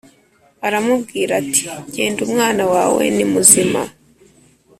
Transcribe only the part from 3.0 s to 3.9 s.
ni muzima.